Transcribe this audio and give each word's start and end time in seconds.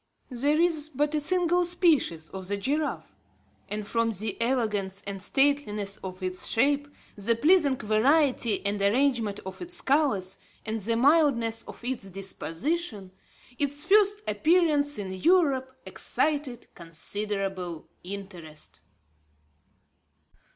There 0.31 0.59
is 0.59 0.89
but 0.89 1.13
a 1.13 1.21
single 1.21 1.63
species 1.63 2.29
of 2.31 2.47
the 2.47 2.57
giraffe, 2.57 3.13
and 3.69 3.85
from 3.87 4.09
the 4.09 4.35
elegance 4.41 5.03
and 5.05 5.21
stateliness 5.21 5.97
of 5.97 6.23
its 6.23 6.47
shape, 6.47 6.87
the 7.15 7.35
pleasing 7.35 7.75
variety 7.77 8.65
and 8.65 8.81
arrangement 8.81 9.41
of 9.45 9.61
its 9.61 9.79
colours, 9.81 10.39
and 10.65 10.79
the 10.79 10.95
mildness 10.95 11.61
of 11.67 11.83
its 11.83 12.09
disposition, 12.09 13.11
its 13.59 13.85
first 13.85 14.23
appearance 14.27 14.97
in 14.97 15.13
Europe 15.13 15.69
excited 15.85 16.65
considerable 16.73 17.87
interest. 18.03 18.81